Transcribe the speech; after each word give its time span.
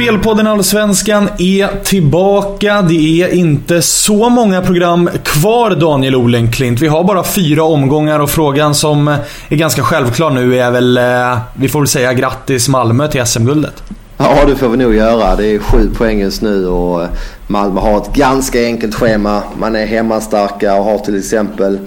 Spelpodden 0.00 0.46
Allsvenskan 0.46 1.28
är 1.38 1.84
tillbaka. 1.84 2.82
Det 2.82 3.22
är 3.22 3.34
inte 3.34 3.82
så 3.82 4.28
många 4.28 4.62
program 4.62 5.10
kvar 5.24 5.70
Daniel 5.70 6.16
Olenklint. 6.16 6.80
Vi 6.80 6.86
har 6.86 7.04
bara 7.04 7.24
fyra 7.24 7.62
omgångar 7.62 8.20
och 8.20 8.30
frågan 8.30 8.74
som 8.74 9.08
är 9.48 9.56
ganska 9.56 9.82
självklar 9.82 10.30
nu 10.30 10.58
är 10.58 10.70
väl, 10.70 10.98
eh, 10.98 11.38
vi 11.54 11.68
får 11.68 11.80
väl 11.80 11.88
säga 11.88 12.12
grattis 12.12 12.68
Malmö 12.68 13.08
till 13.08 13.26
SM-guldet. 13.26 13.82
Ja, 14.16 14.44
det 14.46 14.56
får 14.56 14.68
vi 14.68 14.76
nog 14.76 14.94
göra. 14.94 15.36
Det 15.36 15.46
är 15.46 15.58
sju 15.58 15.90
poäng 15.94 16.20
just 16.20 16.42
nu 16.42 16.66
och 16.66 17.02
eh, 17.02 17.08
Malmö 17.46 17.80
har 17.80 17.96
ett 17.96 18.12
ganska 18.14 18.64
enkelt 18.64 18.94
schema. 18.94 19.42
Man 19.58 19.76
är 19.76 19.86
hemmastarka 19.86 20.74
och 20.74 20.84
har 20.84 20.98
till 20.98 21.18
exempel 21.18 21.78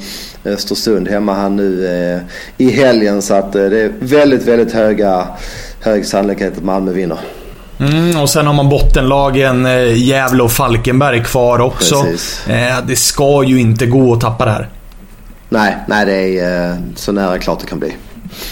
Östersund 0.46 1.08
hemma 1.08 1.34
här 1.34 1.50
nu 1.50 1.88
eh, 1.88 2.22
i 2.66 2.72
helgen. 2.72 3.22
Så 3.22 3.34
att 3.34 3.56
eh, 3.56 3.64
det 3.64 3.82
är 3.82 3.92
väldigt, 4.00 4.48
väldigt 4.48 4.74
höga, 4.74 5.28
hög 5.80 6.06
sannolikhet 6.06 6.58
att 6.58 6.64
Malmö 6.64 6.92
vinner. 6.92 7.20
Mm, 7.84 8.22
och 8.22 8.30
sen 8.30 8.48
har 8.48 8.54
man 8.54 8.70
bottenlagen 8.70 9.66
eh, 9.66 9.98
Gävle 9.98 10.44
och 10.44 10.52
Falkenberg 10.52 11.24
kvar 11.24 11.60
också. 11.60 11.96
Eh, 12.48 12.78
det 12.88 12.96
ska 12.96 13.44
ju 13.44 13.60
inte 13.60 13.86
gå 13.86 14.14
att 14.14 14.22
tappa 14.22 14.46
det 14.46 14.52
här. 14.52 14.70
Nej, 15.50 15.78
nej 15.88 16.06
det 16.06 16.40
är 16.40 16.70
eh, 16.70 16.76
så 16.96 17.12
nära 17.12 17.40
klart 17.40 17.60
det 17.60 17.68
kan 17.68 17.80
bli. 17.80 17.94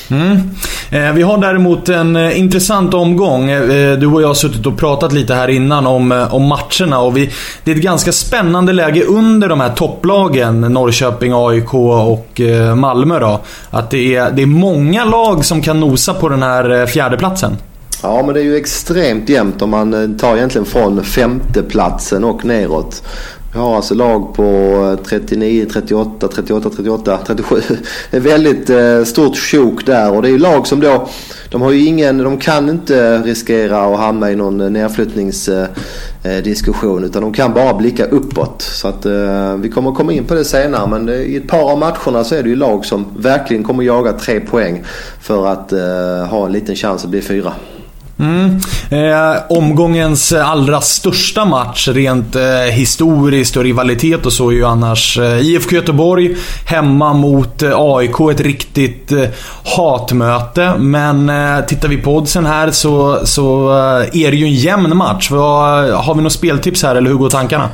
Mm. 0.09 0.49
Eh, 0.89 1.13
vi 1.13 1.21
har 1.21 1.37
däremot 1.37 1.89
en 1.89 2.15
eh, 2.15 2.39
intressant 2.39 2.93
omgång. 2.93 3.49
Eh, 3.49 3.97
du 3.97 4.07
och 4.07 4.21
jag 4.21 4.27
har 4.27 4.33
suttit 4.33 4.65
och 4.65 4.77
pratat 4.77 5.13
lite 5.13 5.33
här 5.35 5.47
innan 5.47 5.87
om, 5.87 6.27
om 6.31 6.43
matcherna 6.43 6.99
och 6.99 7.17
vi, 7.17 7.31
det 7.63 7.71
är 7.71 7.75
ett 7.75 7.81
ganska 7.81 8.11
spännande 8.11 8.73
läge 8.73 9.03
under 9.03 9.49
de 9.49 9.59
här 9.59 9.69
topplagen. 9.69 10.61
Norrköping, 10.61 11.31
AIK 11.35 11.73
och 11.73 12.41
Malmö 12.75 13.19
då. 13.19 13.39
Att 13.69 13.89
det 13.89 14.15
är, 14.15 14.31
det 14.31 14.41
är 14.41 14.45
många 14.45 15.05
lag 15.05 15.45
som 15.45 15.61
kan 15.61 15.79
nosa 15.79 16.13
på 16.13 16.29
den 16.29 16.43
här 16.43 16.85
fjärdeplatsen. 16.85 17.57
Ja, 18.03 18.23
men 18.25 18.33
det 18.33 18.41
är 18.41 18.43
ju 18.43 18.55
extremt 18.55 19.29
jämnt 19.29 19.61
om 19.61 19.69
man 19.69 19.93
eh, 19.93 20.09
tar 20.17 20.37
egentligen 20.37 20.65
från 20.65 21.03
femteplatsen 21.03 22.23
och 22.23 22.45
neråt. 22.45 23.03
Vi 23.53 23.59
har 23.59 23.75
alltså 23.75 23.95
lag 23.95 24.33
på 24.33 24.97
39, 25.03 25.65
38, 25.73 26.27
38, 26.27 26.69
38, 26.69 27.19
37. 27.27 27.61
Det 28.11 28.17
är 28.17 28.21
väldigt 28.21 28.69
eh, 28.69 29.03
stort 29.03 29.37
sjok 29.37 29.85
där 29.85 30.15
och 30.15 30.21
det 30.21 30.27
är 30.27 30.31
ju 30.31 30.37
lag 30.37 30.67
som 30.67 30.79
då, 30.79 31.07
de 31.49 31.61
har 31.61 31.71
ju 31.71 31.85
ingen, 31.85 32.17
de 32.17 32.37
kan 32.37 32.69
inte 32.69 33.17
riskera 33.17 33.81
att 33.81 33.99
hamna 33.99 34.31
i 34.31 34.35
någon 34.35 34.61
eh, 34.61 34.69
nedflyttningsdiskussion 34.69 37.03
utan 37.03 37.21
de 37.21 37.33
kan 37.33 37.53
bara 37.53 37.73
blicka 37.73 38.05
uppåt. 38.05 38.61
Så 38.61 38.87
att 38.87 39.05
vi 39.59 39.69
kommer 39.69 39.91
komma 39.91 40.13
in 40.13 40.25
på 40.25 40.33
det 40.33 40.45
senare 40.45 40.87
men 40.87 41.09
i 41.09 41.35
ett 41.35 41.47
par 41.47 41.71
av 41.71 41.79
matcherna 41.79 42.23
så 42.23 42.35
är 42.35 42.43
det 42.43 42.49
ju 42.49 42.55
lag 42.55 42.85
som 42.85 43.05
verkligen 43.17 43.63
kommer 43.63 43.83
jaga 43.83 44.13
tre 44.13 44.39
poäng 44.39 44.83
för 45.21 45.47
att 45.47 45.71
ha 46.29 46.45
en 46.45 46.51
liten 46.51 46.75
chans 46.75 47.03
att 47.03 47.09
bli 47.09 47.21
fyra. 47.21 47.53
Mm. 48.21 48.59
Eh, 48.89 49.41
omgångens 49.49 50.33
allra 50.33 50.81
största 50.81 51.45
match 51.45 51.87
rent 51.87 52.35
eh, 52.35 52.43
historiskt 52.71 53.57
och 53.57 53.63
rivalitet 53.63 54.25
och 54.25 54.33
så 54.33 54.49
är 54.49 54.53
ju 54.53 54.65
annars 54.65 55.17
eh, 55.17 55.47
IFK 55.47 55.75
Göteborg 55.75 56.35
hemma 56.65 57.13
mot 57.13 57.63
eh, 57.63 57.71
AIK. 57.73 58.19
Ett 58.31 58.39
riktigt 58.39 59.11
eh, 59.11 59.23
hatmöte. 59.77 60.73
Men 60.77 61.29
eh, 61.29 61.65
tittar 61.65 61.87
vi 61.87 61.97
på 61.97 62.15
oddsen 62.15 62.45
här 62.45 62.71
så, 62.71 63.19
så 63.23 63.69
eh, 63.69 64.23
är 64.23 64.31
det 64.31 64.37
ju 64.37 64.45
en 64.45 64.53
jämn 64.53 64.97
match. 64.97 65.29
Har, 65.29 65.89
eh, 65.89 66.01
har 66.01 66.15
vi 66.15 66.21
något 66.21 66.33
speltips 66.33 66.83
här 66.83 66.95
eller 66.95 67.09
hur 67.09 67.17
går 67.17 67.29
tankarna? 67.29 67.69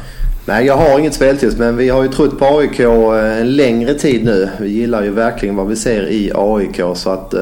Nej, 0.45 0.65
jag 0.65 0.77
har 0.77 0.99
inget 0.99 1.13
speltips 1.13 1.55
men 1.57 1.77
vi 1.77 1.89
har 1.89 2.03
ju 2.03 2.09
trott 2.09 2.39
på 2.39 2.45
AIK 2.45 2.79
eh, 2.79 3.41
en 3.41 3.55
längre 3.55 3.93
tid 3.93 4.25
nu. 4.25 4.49
Vi 4.59 4.69
gillar 4.69 5.03
ju 5.03 5.11
verkligen 5.11 5.55
vad 5.55 5.67
vi 5.67 5.75
ser 5.75 6.07
i 6.09 6.31
AIK 6.35 6.81
så 6.95 7.09
att 7.09 7.33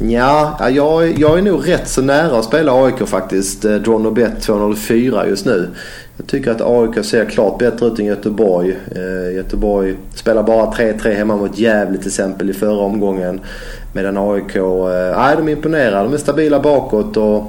Ja, 0.00 0.68
jag, 0.70 1.18
jag 1.18 1.38
är 1.38 1.42
nog 1.42 1.68
rätt 1.68 1.88
så 1.88 2.02
nära 2.02 2.38
att 2.38 2.44
spela 2.44 2.84
AIK 2.84 3.08
faktiskt. 3.08 3.64
Eh, 3.64 3.76
och 3.76 4.12
bet 4.12 4.42
204 4.42 5.26
just 5.26 5.46
nu. 5.46 5.68
Jag 6.16 6.26
tycker 6.26 6.50
att 6.50 6.60
AIK 6.60 7.04
ser 7.04 7.24
klart 7.24 7.58
bättre 7.58 7.86
ut 7.86 7.98
än 7.98 8.04
Göteborg. 8.04 8.76
Eh, 8.96 9.36
Göteborg 9.36 9.96
spelar 10.14 10.42
bara 10.42 10.72
3-3 10.72 11.14
hemma 11.14 11.36
mot 11.36 11.58
Gävle 11.58 11.98
till 11.98 12.06
exempel 12.06 12.50
i 12.50 12.52
förra 12.52 12.80
omgången. 12.80 13.40
Medan 13.92 14.16
AIK, 14.18 14.56
eh, 14.56 15.36
de 15.36 15.48
imponerar. 15.48 16.04
De 16.04 16.12
är 16.12 16.18
stabila 16.18 16.60
bakåt 16.60 17.16
och 17.16 17.44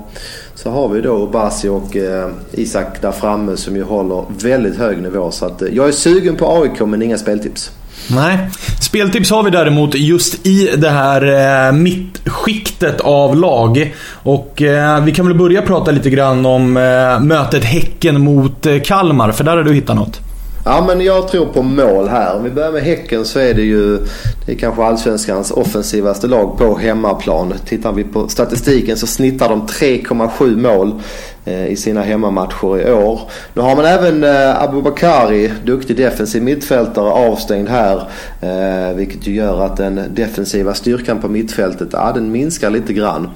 så 0.55 0.69
har 0.69 0.89
vi 0.89 1.01
då 1.01 1.11
Obasi 1.11 1.67
och 1.67 1.97
eh, 1.97 2.29
Isak 2.51 3.01
där 3.01 3.11
framme 3.11 3.57
som 3.57 3.75
ju 3.75 3.83
håller 3.83 4.23
väldigt 4.43 4.77
hög 4.77 5.01
nivå. 5.01 5.31
Så 5.31 5.45
att, 5.45 5.61
eh, 5.61 5.67
jag 5.71 5.87
är 5.87 5.91
sugen 5.91 6.35
på 6.35 6.61
AIK 6.61 6.79
men 6.79 7.01
inga 7.01 7.17
speltips. 7.17 7.71
Nej. 8.07 8.37
Speltips 8.81 9.31
har 9.31 9.43
vi 9.43 9.49
däremot 9.49 9.95
just 9.95 10.47
i 10.47 10.75
det 10.77 10.89
här 10.89 11.67
eh, 11.67 11.71
mittskiktet 11.71 13.01
av 13.01 13.35
lag. 13.35 13.95
Och 14.11 14.61
eh, 14.61 15.03
vi 15.03 15.11
kan 15.11 15.27
väl 15.27 15.37
börja 15.37 15.61
prata 15.61 15.91
lite 15.91 16.09
grann 16.09 16.45
om 16.45 16.77
eh, 16.77 17.19
mötet 17.19 17.63
Häcken 17.63 18.21
mot 18.21 18.65
eh, 18.65 18.79
Kalmar, 18.79 19.31
för 19.31 19.43
där 19.43 19.57
har 19.57 19.63
du 19.63 19.73
hittat 19.73 19.95
något. 19.95 20.21
Ja 20.71 20.83
men 20.87 21.01
jag 21.01 21.27
tror 21.27 21.45
på 21.45 21.61
mål 21.61 22.07
här. 22.07 22.35
Om 22.35 22.43
vi 22.43 22.49
börjar 22.49 22.71
med 22.71 22.81
Häcken 22.81 23.25
så 23.25 23.39
är 23.39 23.53
det 23.53 23.61
ju 23.61 23.97
det 24.45 24.51
är 24.51 24.55
kanske 24.55 24.83
allsvenskans 24.83 25.51
offensivaste 25.51 26.27
lag 26.27 26.57
på 26.57 26.77
hemmaplan. 26.77 27.53
Tittar 27.65 27.91
vi 27.91 28.03
på 28.03 28.27
statistiken 28.27 28.97
så 28.97 29.07
snittar 29.07 29.49
de 29.49 29.67
3,7 29.67 30.57
mål 30.57 31.01
eh, 31.45 31.67
i 31.67 31.75
sina 31.75 32.01
hemmamatcher 32.01 32.87
i 32.87 32.91
år. 32.91 33.21
Nu 33.53 33.61
har 33.61 33.75
man 33.75 33.85
även 33.85 34.23
eh, 34.23 34.63
Abubakari, 34.63 35.51
duktig 35.65 35.97
defensiv 35.97 36.43
mittfältare, 36.43 37.09
avstängd 37.09 37.69
här. 37.69 38.07
Eh, 38.41 38.95
vilket 38.95 39.27
ju 39.27 39.35
gör 39.35 39.65
att 39.65 39.77
den 39.77 40.01
defensiva 40.15 40.73
styrkan 40.73 41.21
på 41.21 41.27
mittfältet, 41.27 41.89
ja 41.91 42.11
den 42.15 42.31
minskar 42.31 42.69
lite 42.69 42.93
grann. 42.93 43.29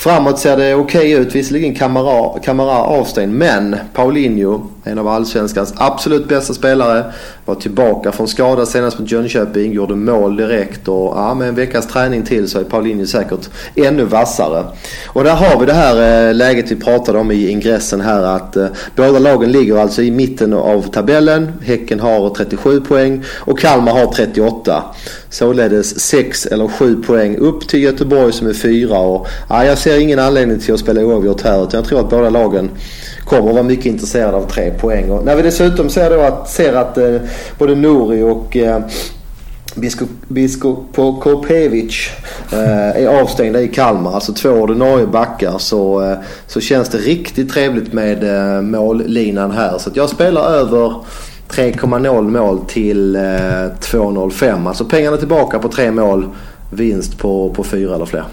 Framåt 0.00 0.38
ser 0.38 0.56
det 0.56 0.74
okej 0.74 1.14
okay 1.14 1.22
ut. 1.22 1.34
Visserligen 1.34 1.74
Kamara, 1.74 2.38
Kamara 2.38 2.78
avstängd 2.78 3.34
men 3.34 3.76
Paulinho, 3.94 4.70
en 4.84 4.98
av 4.98 5.08
allsvenskans 5.08 5.74
absolut 5.76 6.28
bästa 6.28 6.54
spelare, 6.54 7.04
var 7.44 7.54
tillbaka 7.54 8.12
från 8.12 8.28
skada 8.28 8.66
senast 8.66 8.98
mot 8.98 9.10
Jönköping, 9.12 9.72
gjorde 9.72 9.96
mål 9.96 10.36
direkt 10.36 10.88
och 10.88 11.12
ja, 11.16 11.34
med 11.34 11.48
en 11.48 11.54
veckas 11.54 11.86
träning 11.86 12.22
till 12.22 12.48
så 12.48 12.60
är 12.60 12.64
Paulinho 12.64 13.06
säkert 13.06 13.48
ännu 13.74 14.04
vassare. 14.04 14.64
Och 15.06 15.24
där 15.24 15.34
har 15.34 15.60
vi 15.60 15.66
det 15.66 15.72
här 15.72 16.28
eh, 16.28 16.34
läget 16.34 16.70
vi 16.70 16.76
pratade 16.76 17.18
om 17.18 17.30
i 17.30 17.48
ingressen 17.48 18.00
här 18.00 18.22
att 18.22 18.56
eh, 18.56 18.66
båda 18.96 19.18
lagen 19.18 19.52
ligger 19.52 19.76
alltså 19.76 20.02
i 20.02 20.10
mitten 20.10 20.52
av 20.52 20.82
tabellen. 20.82 21.52
Häcken 21.62 22.00
har 22.00 22.30
37 22.34 22.80
poäng 22.80 23.24
och 23.38 23.58
Kalmar 23.58 23.92
har 23.92 24.12
38. 24.12 24.84
Således 25.30 26.00
6 26.00 26.46
eller 26.46 26.68
7 26.68 27.02
poäng 27.02 27.36
upp 27.36 27.68
till 27.68 27.82
Göteborg 27.82 28.32
som 28.32 28.46
är 28.46 28.52
4 28.52 28.98
och 28.98 29.26
ja, 29.48 29.64
jag 29.64 29.78
ser 29.78 30.00
ingen 30.00 30.18
anledning 30.18 30.58
till 30.58 30.74
att 30.74 30.80
spela 30.80 31.00
oavgjort 31.00 31.42
här 31.42 31.64
utan 31.64 31.78
jag 31.80 31.84
tror 31.88 32.00
att 32.00 32.10
båda 32.10 32.30
lagen 32.30 32.70
kommer 33.30 33.52
vara 33.52 33.62
mycket 33.62 33.86
intresserade 33.86 34.36
av 34.36 34.46
tre 34.46 34.70
poäng. 34.70 35.10
Och 35.10 35.24
när 35.24 35.36
vi 35.36 35.42
dessutom 35.42 35.90
ser, 35.90 36.10
då 36.10 36.20
att, 36.20 36.48
ser 36.48 36.74
att 36.74 36.98
eh, 36.98 37.16
både 37.58 37.74
Nori 37.74 38.22
och 38.22 38.56
eh, 38.56 38.80
Biskop 40.28 40.96
Kopevic 41.20 42.10
eh, 42.52 43.02
är 43.02 43.20
avstängda 43.22 43.60
i 43.60 43.68
Kalmar, 43.68 44.14
alltså 44.14 44.32
två 44.32 44.50
ordinarie 44.50 45.06
backar, 45.06 45.58
så, 45.58 46.02
eh, 46.02 46.18
så 46.46 46.60
känns 46.60 46.88
det 46.88 46.98
riktigt 46.98 47.50
trevligt 47.52 47.92
med 47.92 48.24
eh, 48.24 48.62
mållinan 48.62 49.50
här. 49.50 49.78
Så 49.78 49.90
jag 49.94 50.08
spelar 50.08 50.42
över 50.42 50.94
3,0 51.48 52.30
mål 52.30 52.60
till 52.68 53.16
eh, 53.16 53.20
2,05. 53.20 54.68
Alltså 54.68 54.84
pengarna 54.84 55.16
tillbaka 55.16 55.58
på 55.58 55.68
tre 55.68 55.90
mål, 55.90 56.28
vinst 56.70 57.18
på, 57.18 57.50
på 57.50 57.64
fyra 57.64 57.94
eller 57.94 58.06
fler. 58.06 58.24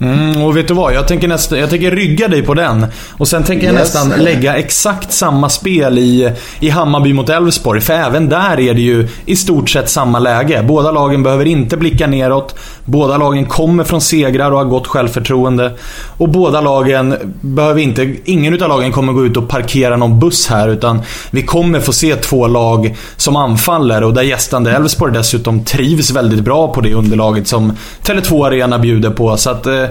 Mm, 0.00 0.42
och 0.42 0.56
vet 0.56 0.68
du 0.68 0.74
vad? 0.74 0.94
Jag 0.94 1.08
tänker, 1.08 1.28
nästa, 1.28 1.58
jag 1.58 1.70
tänker 1.70 1.90
rygga 1.90 2.28
dig 2.28 2.42
på 2.42 2.54
den. 2.54 2.86
Och 3.10 3.28
sen 3.28 3.44
tänker 3.44 3.66
jag 3.66 3.74
yes. 3.74 3.94
nästan 3.94 4.24
lägga 4.24 4.56
exakt 4.56 5.12
samma 5.12 5.48
spel 5.48 5.98
i, 5.98 6.32
i 6.60 6.68
Hammarby 6.68 7.12
mot 7.12 7.28
Elfsborg. 7.28 7.80
För 7.80 7.92
även 7.92 8.28
där 8.28 8.60
är 8.60 8.74
det 8.74 8.80
ju 8.80 9.08
i 9.26 9.36
stort 9.36 9.70
sett 9.70 9.88
samma 9.88 10.18
läge. 10.18 10.62
Båda 10.62 10.90
lagen 10.90 11.22
behöver 11.22 11.44
inte 11.44 11.76
blicka 11.76 12.06
neråt. 12.06 12.58
Båda 12.84 13.16
lagen 13.16 13.46
kommer 13.46 13.84
från 13.84 14.00
segrar 14.00 14.50
och 14.50 14.58
har 14.58 14.64
gott 14.64 14.86
självförtroende. 14.86 15.72
Och 16.18 16.28
båda 16.28 16.60
lagen 16.60 17.16
behöver 17.40 17.80
inte... 17.80 18.14
Ingen 18.24 18.54
utav 18.54 18.68
lagen 18.68 18.92
kommer 18.92 19.12
gå 19.12 19.26
ut 19.26 19.36
och 19.36 19.48
parkera 19.48 19.96
någon 19.96 20.18
buss 20.18 20.48
här. 20.48 20.68
Utan 20.68 21.02
vi 21.30 21.42
kommer 21.42 21.80
få 21.80 21.92
se 21.92 22.16
två 22.16 22.46
lag 22.46 22.96
som 23.16 23.36
anfaller. 23.36 24.04
Och 24.04 24.14
där 24.14 24.22
gästande 24.22 24.70
Elfsborg 24.72 25.12
dessutom 25.12 25.64
trivs 25.64 26.10
väldigt 26.10 26.40
bra 26.40 26.72
på 26.72 26.80
det 26.80 26.94
underlaget 26.94 27.48
som 27.48 27.72
Tele2 28.02 28.46
Arena 28.46 28.78
bjuder 28.78 29.10
på. 29.10 29.36
Så 29.36 29.50
att 29.50 29.66
eh, 29.66 29.87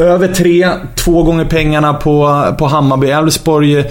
över 0.00 0.28
tre, 0.28 0.68
två 0.94 1.22
gånger 1.22 1.44
pengarna 1.44 1.94
på, 1.94 2.44
på 2.58 2.66
Hammarby-Elfsborg. 2.66 3.78
Eh, 3.78 3.84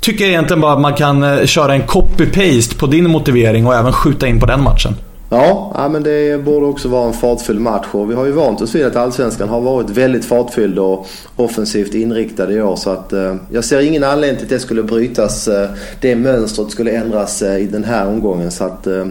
tycker 0.00 0.24
jag 0.24 0.30
egentligen 0.30 0.60
bara 0.60 0.72
att 0.72 0.80
man 0.80 0.94
kan 0.94 1.22
eh, 1.22 1.44
köra 1.44 1.74
en 1.74 1.82
copy-paste 1.82 2.78
på 2.78 2.86
din 2.86 3.10
motivering 3.10 3.66
och 3.66 3.74
även 3.74 3.92
skjuta 3.92 4.26
in 4.26 4.40
på 4.40 4.46
den 4.46 4.62
matchen. 4.62 4.94
Ja, 5.32 5.72
ja, 5.74 5.88
men 5.88 6.02
det 6.02 6.44
borde 6.44 6.66
också 6.66 6.88
vara 6.88 7.06
en 7.06 7.12
fartfylld 7.12 7.60
match 7.60 7.86
och 7.92 8.10
vi 8.10 8.14
har 8.14 8.24
ju 8.24 8.32
vant 8.32 8.60
oss 8.60 8.74
vid 8.74 8.86
att 8.86 8.96
Allsvenskan 8.96 9.48
har 9.48 9.60
varit 9.60 9.90
väldigt 9.90 10.24
fartfylld 10.24 10.78
och 10.78 11.06
offensivt 11.36 11.94
inriktad 11.94 12.52
i 12.52 12.62
år. 12.62 12.76
Så 12.76 12.90
att 12.90 13.12
eh, 13.12 13.36
jag 13.52 13.64
ser 13.64 13.80
ingen 13.80 14.04
anledning 14.04 14.36
till 14.36 14.46
att 14.46 14.50
det 14.50 14.58
skulle 14.58 14.82
brytas. 14.82 15.48
Eh, 15.48 15.70
det 16.00 16.16
mönstret 16.16 16.70
skulle 16.70 16.90
ändras 16.90 17.42
eh, 17.42 17.56
i 17.56 17.66
den 17.66 17.84
här 17.84 18.06
omgången. 18.06 18.50
Så 18.50 18.64
att 18.64 18.86
eh, 18.86 19.06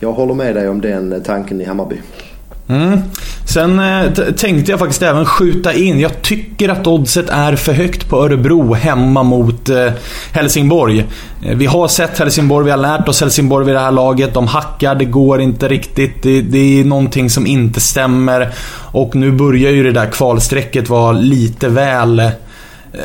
jag 0.00 0.12
håller 0.12 0.34
med 0.34 0.54
dig 0.54 0.68
om 0.68 0.80
den 0.80 1.12
eh, 1.12 1.22
tanken 1.22 1.60
i 1.60 1.64
Hammarby. 1.64 1.96
Mm. 2.68 3.00
Sen 3.44 3.78
eh, 3.78 4.12
tänkte 4.12 4.70
jag 4.70 4.78
faktiskt 4.78 5.02
även 5.02 5.24
skjuta 5.24 5.72
in. 5.72 6.00
Jag 6.00 6.22
tycker 6.22 6.68
att 6.68 6.86
oddset 6.86 7.28
är 7.28 7.56
för 7.56 7.72
högt 7.72 8.08
på 8.08 8.24
Örebro 8.24 8.74
hemma 8.74 9.22
mot 9.22 9.68
eh, 9.68 9.92
Helsingborg. 10.32 10.98
Eh, 11.42 11.56
vi 11.56 11.66
har 11.66 11.88
sett 11.88 12.18
Helsingborg, 12.18 12.64
vi 12.64 12.70
har 12.70 12.78
lärt 12.78 13.08
oss 13.08 13.20
Helsingborg 13.20 13.66
vid 13.66 13.74
det 13.74 13.80
här 13.80 13.92
laget. 13.92 14.34
De 14.34 14.46
hackar, 14.46 14.94
det 14.94 15.04
går 15.04 15.40
inte 15.40 15.68
riktigt. 15.68 16.22
Det, 16.22 16.42
det 16.42 16.80
är 16.80 16.84
någonting 16.84 17.30
som 17.30 17.46
inte 17.46 17.80
stämmer. 17.80 18.50
Och 18.92 19.14
nu 19.14 19.32
börjar 19.32 19.70
ju 19.70 19.82
det 19.82 19.92
där 19.92 20.06
kvalstrecket 20.06 20.88
vara 20.88 21.12
lite 21.12 21.68
väl 21.68 22.18
eh, 22.18 22.30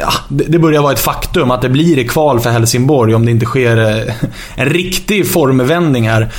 Ja, 0.01 0.11
det 0.29 0.59
börjar 0.59 0.81
vara 0.81 0.93
ett 0.93 0.99
faktum 0.99 1.51
att 1.51 1.61
det 1.61 1.69
blir 1.69 1.97
i 1.97 2.07
kval 2.07 2.39
för 2.39 2.49
Helsingborg 2.49 3.15
om 3.15 3.25
det 3.25 3.31
inte 3.31 3.45
sker 3.45 3.77
eh, 3.77 4.13
en 4.55 4.69
riktig 4.69 5.27
formvändning 5.27 6.09
här. 6.09 6.31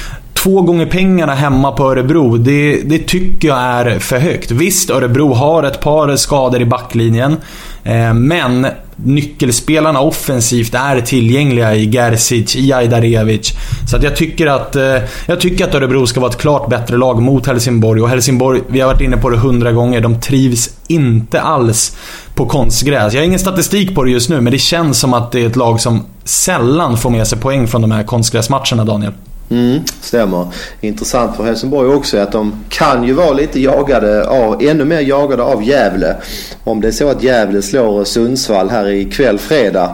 Två 0.43 0.63
gånger 0.63 0.87
pengarna 0.87 1.35
hemma 1.35 1.73
på 1.73 1.93
Örebro, 1.93 2.37
det, 2.37 2.83
det 2.83 2.99
tycker 2.99 3.49
jag 3.49 3.59
är 3.59 3.99
för 3.99 4.19
högt. 4.19 4.51
Visst, 4.51 4.91
Örebro 4.91 5.33
har 5.33 5.63
ett 5.63 5.81
par 5.81 6.17
skador 6.17 6.61
i 6.63 6.65
backlinjen. 6.65 7.37
Eh, 7.85 8.15
men 8.15 8.67
nyckelspelarna 8.97 10.01
offensivt 10.01 10.75
är 10.75 11.01
tillgängliga 11.01 11.75
i 11.75 11.91
Gerzic, 11.91 12.57
i 12.57 12.73
Ajdarevic. 12.73 13.53
Så 13.91 13.97
att 13.97 14.03
jag, 14.03 14.17
tycker 14.17 14.47
att, 14.47 14.77
eh, 14.77 14.97
jag 15.27 15.41
tycker 15.41 15.65
att 15.65 15.75
Örebro 15.75 16.07
ska 16.07 16.21
vara 16.21 16.31
ett 16.31 16.39
klart 16.39 16.69
bättre 16.69 16.97
lag 16.97 17.23
mot 17.23 17.47
Helsingborg. 17.47 18.03
Och 18.03 18.09
Helsingborg, 18.09 18.61
vi 18.69 18.81
har 18.81 18.87
varit 18.87 19.01
inne 19.01 19.17
på 19.17 19.31
det 19.31 19.39
hundra 19.39 19.73
gånger, 19.73 20.01
de 20.01 20.21
trivs 20.21 20.71
inte 20.89 21.41
alls 21.41 21.97
på 22.35 22.47
konstgräs. 22.47 23.15
Jag 23.15 23.21
har 23.21 23.27
ingen 23.27 23.39
statistik 23.39 23.95
på 23.95 24.05
det 24.05 24.11
just 24.11 24.31
nu, 24.31 24.41
men 24.41 24.53
det 24.53 24.59
känns 24.59 24.99
som 24.99 25.15
att 25.15 25.33
det 25.33 25.41
är 25.41 25.47
ett 25.47 25.57
lag 25.57 25.81
som 25.81 26.05
sällan 26.25 26.97
får 26.97 27.11
med 27.11 27.27
sig 27.27 27.39
poäng 27.39 27.69
från 27.69 27.81
de 27.81 27.91
här 27.91 28.03
konstgräsmatcherna, 28.03 28.85
Daniel. 28.85 29.13
Mm, 29.53 29.81
stämmer. 30.01 30.47
Intressant 30.81 31.37
för 31.37 31.45
Helsingborg 31.45 31.89
också 31.89 32.17
är 32.17 32.23
att 32.23 32.33
de 32.33 32.53
kan 32.69 33.05
ju 33.05 33.13
vara 33.13 33.33
lite 33.33 33.61
jagade 33.61 34.29
av, 34.29 34.63
ännu 34.63 34.85
mer 34.85 35.01
jagade 35.01 35.43
av 35.43 35.65
Gävle. 35.65 36.17
Om 36.65 36.81
det 36.81 36.89
är 36.89 36.93
så 36.93 37.09
att 37.09 37.23
Gävle 37.23 37.63
slår 37.63 38.05
Sundsvall 38.05 38.71
här 38.71 38.89
ikväll 38.89 39.39
fredag. 39.39 39.91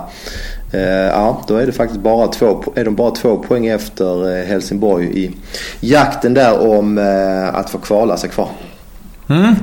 Eh, 0.73 0.81
ja, 0.91 1.43
då 1.49 1.57
är, 1.57 1.67
det 1.67 1.73
faktiskt 1.73 2.01
bara 2.01 2.29
två, 2.29 2.65
är 2.75 2.85
de 2.85 2.95
bara 2.95 3.11
två 3.11 3.37
poäng 3.37 3.67
efter 3.67 4.39
eh, 4.39 4.47
Helsingborg 4.47 5.25
i 5.25 5.31
jakten 5.81 6.35
där 6.35 6.71
om 6.71 6.99
eh, 6.99 7.55
att 7.55 7.71
få 7.71 7.79
kvala 7.79 8.17
sig 8.17 8.31
kvar. 8.31 8.49
Mm. 9.29 9.55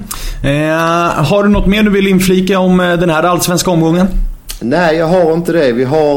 Eh, 0.43 1.25
har 1.25 1.43
du 1.43 1.49
något 1.49 1.67
mer 1.67 1.83
du 1.83 1.89
vill 1.89 2.07
inflika 2.07 2.59
om 2.59 2.79
eh, 2.79 2.93
den 2.93 3.09
här 3.09 3.23
allsvenska 3.23 3.71
omgången? 3.71 4.07
Nej, 4.59 4.97
jag 4.97 5.05
har 5.05 5.33
inte 5.33 5.51
det. 5.51 5.71
Vi 5.71 5.83
har 5.83 6.15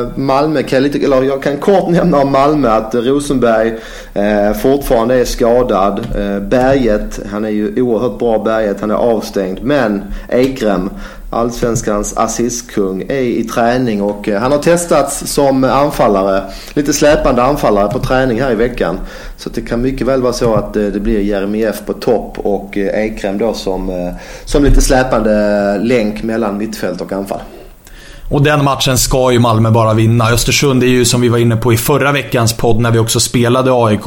eh, 0.00 0.08
Malmö. 0.14 0.62
Kan 0.62 0.76
jag, 0.76 0.82
lite, 0.82 1.04
eller 1.04 1.22
jag 1.22 1.42
kan 1.42 1.56
kort 1.56 1.88
nämna 1.88 2.18
om 2.18 2.32
Malmö 2.32 2.68
att 2.68 2.94
Rosenberg 2.94 3.74
eh, 4.14 4.52
fortfarande 4.52 5.14
är 5.14 5.24
skadad. 5.24 5.98
Eh, 5.98 6.40
Berget, 6.40 7.20
han 7.30 7.44
är 7.44 7.48
ju 7.48 7.82
oerhört 7.82 8.18
bra 8.18 8.38
Berget. 8.38 8.80
Han 8.80 8.90
är 8.90 8.94
avstängd. 8.94 9.58
Men 9.62 10.04
Ekrem, 10.28 10.90
Allsvenskans 11.30 12.16
assistkung, 12.16 13.02
är 13.08 13.20
i 13.20 13.44
träning 13.44 14.02
och 14.02 14.28
eh, 14.28 14.40
han 14.40 14.52
har 14.52 14.58
testats 14.58 15.26
som 15.26 15.64
anfallare. 15.64 16.44
Lite 16.74 16.92
släpande 16.92 17.42
anfallare 17.42 17.92
på 17.92 17.98
träning 17.98 18.40
här 18.40 18.52
i 18.52 18.54
veckan. 18.54 19.00
Så 19.36 19.50
det 19.50 19.60
kan 19.60 19.82
mycket 19.82 20.06
väl 20.06 20.22
vara 20.22 20.32
så 20.32 20.54
att 20.54 20.76
eh, 20.76 20.82
det 20.82 21.00
blir 21.00 21.20
Jeremejeff 21.20 21.82
på 21.86 21.92
topp 21.92 22.38
och 22.38 22.78
eh, 22.78 23.04
Ekrem 23.04 23.38
då 23.38 23.54
som, 23.54 24.12
som 24.44 24.64
lite 24.64 24.80
släpande 24.80 25.78
länk 25.78 26.22
mellan 26.22 26.58
mittfält 26.58 27.00
och 27.00 27.12
anfall. 27.12 27.40
Och 28.30 28.42
den 28.42 28.64
matchen 28.64 28.98
ska 28.98 29.32
ju 29.32 29.38
Malmö 29.38 29.70
bara 29.70 29.94
vinna. 29.94 30.30
Östersund 30.30 30.82
är 30.82 30.86
ju 30.86 31.04
som 31.04 31.20
vi 31.20 31.28
var 31.28 31.38
inne 31.38 31.56
på 31.56 31.72
i 31.72 31.76
förra 31.76 32.12
veckans 32.12 32.52
podd 32.52 32.80
när 32.80 32.90
vi 32.90 32.98
också 32.98 33.20
spelade 33.20 33.70
AIK. 33.74 34.06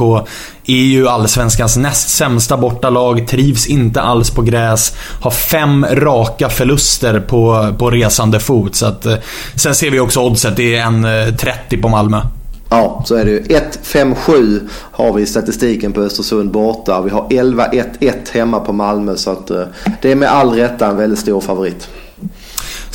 Är 0.66 0.84
ju 0.84 1.08
Allsvenskans 1.08 1.76
näst 1.76 2.08
sämsta 2.08 2.56
bortalag, 2.56 3.28
trivs 3.28 3.66
inte 3.66 4.00
alls 4.00 4.30
på 4.30 4.42
gräs. 4.42 4.96
Har 5.20 5.30
fem 5.30 5.86
raka 5.90 6.48
förluster 6.48 7.20
på, 7.20 7.74
på 7.78 7.90
resande 7.90 8.40
fot. 8.40 8.74
Så 8.74 8.86
att, 8.86 9.06
eh, 9.06 9.14
sen 9.54 9.74
ser 9.74 9.90
vi 9.90 10.00
också 10.00 10.20
oddset, 10.20 10.56
det 10.56 10.76
är 10.76 10.82
en 10.82 11.04
eh, 11.04 11.34
30 11.34 11.76
på 11.76 11.88
Malmö. 11.88 12.20
Ja, 12.68 13.02
så 13.06 13.14
är 13.14 13.24
det 13.24 13.30
ju. 13.30 13.40
1-5-7 13.42 14.68
har 14.92 15.12
vi 15.12 15.22
i 15.22 15.26
statistiken 15.26 15.92
på 15.92 16.00
Östersund 16.00 16.50
borta. 16.50 17.00
Vi 17.00 17.10
har 17.10 17.28
11-1-1 17.28 18.12
hemma 18.32 18.60
på 18.60 18.72
Malmö. 18.72 19.16
Så 19.16 19.30
att, 19.30 19.50
eh, 19.50 19.62
det 20.02 20.12
är 20.12 20.16
med 20.16 20.28
all 20.28 20.50
rätta 20.50 20.86
en 20.86 20.96
väldigt 20.96 21.18
stor 21.18 21.40
favorit. 21.40 21.88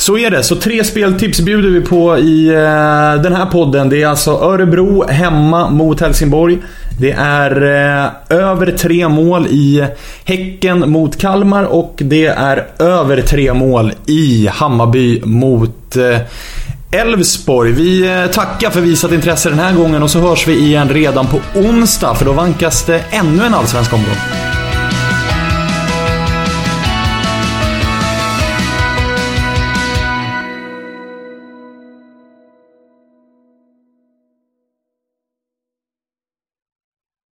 Så 0.00 0.18
är 0.18 0.30
det. 0.30 0.42
Så 0.42 0.56
tre 0.56 0.84
speltips 0.84 1.40
bjuder 1.40 1.68
vi 1.68 1.80
på 1.80 2.18
i 2.18 2.48
eh, 2.48 3.22
den 3.22 3.34
här 3.34 3.46
podden. 3.46 3.88
Det 3.88 4.02
är 4.02 4.06
alltså 4.06 4.30
Örebro 4.30 5.06
hemma 5.08 5.70
mot 5.70 6.00
Helsingborg. 6.00 6.58
Det 7.00 7.10
är 7.12 7.62
eh, 7.62 8.38
över 8.38 8.72
tre 8.72 9.08
mål 9.08 9.46
i 9.46 9.84
Häcken 10.24 10.90
mot 10.90 11.20
Kalmar 11.20 11.64
och 11.64 11.94
det 11.96 12.26
är 12.26 12.66
över 12.78 13.22
tre 13.22 13.54
mål 13.54 13.92
i 14.06 14.48
Hammarby 14.52 15.20
mot 15.24 15.96
eh, 15.96 17.00
Elfsborg. 17.00 17.72
Vi 17.72 18.22
eh, 18.22 18.26
tackar 18.26 18.70
för 18.70 18.80
visat 18.80 19.12
intresse 19.12 19.48
den 19.48 19.58
här 19.58 19.74
gången 19.74 20.02
och 20.02 20.10
så 20.10 20.18
hörs 20.18 20.48
vi 20.48 20.58
igen 20.58 20.88
redan 20.88 21.26
på 21.26 21.40
onsdag 21.54 22.14
för 22.14 22.24
då 22.24 22.32
vankas 22.32 22.86
det 22.86 23.04
ännu 23.10 23.44
en 23.44 23.54
allsvensk 23.54 23.92
omgång. 23.92 24.49